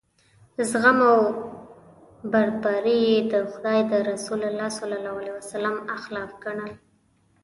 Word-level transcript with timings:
زغم 0.69 0.99
او 1.13 1.19
بردباري 2.31 2.97
یې 3.07 3.15
د 3.31 3.33
خدای 3.51 3.79
د 3.91 3.93
رسول 4.09 4.41
صلی 4.77 4.95
الله 4.99 5.15
علیه 5.21 5.35
وسلم 5.39 5.75
اخلاق 5.97 6.31
ګڼل. 6.43 6.73